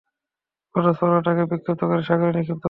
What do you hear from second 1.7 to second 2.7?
করে সাগরে নিক্ষেপ করবই।